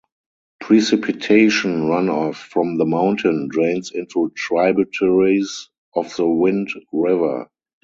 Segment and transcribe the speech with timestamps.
[0.59, 7.47] Precipitation runoff from the mountain drains into tributaries of the Wind River.